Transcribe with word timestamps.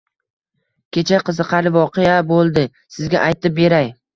Kecha 0.97 1.19
qiziqarli 1.27 1.73
voqea 1.77 2.17
bo'ldi, 2.33 2.67
sizga 2.97 3.25
aytib 3.29 3.59
beray 3.61 3.97